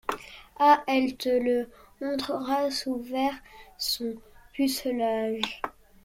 Ah! 0.57 0.83
elle 0.87 1.15
te 1.15 1.29
le 1.29 1.69
montrera 1.99 2.71
sous 2.71 3.03
verre, 3.03 3.37
son 3.77 4.15
pucelage!... 4.51 5.61